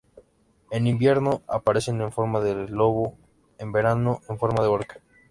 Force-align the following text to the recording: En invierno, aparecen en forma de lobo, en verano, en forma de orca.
En 0.71 0.87
invierno, 0.87 1.43
aparecen 1.47 2.01
en 2.01 2.11
forma 2.11 2.39
de 2.39 2.55
lobo, 2.69 3.19
en 3.59 3.71
verano, 3.71 4.21
en 4.29 4.39
forma 4.39 4.63
de 4.63 4.67
orca. 4.69 4.99